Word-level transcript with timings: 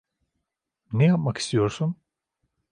Ne 0.91 1.05
yapmak 1.05 1.37
istiyorsun? 1.39 1.95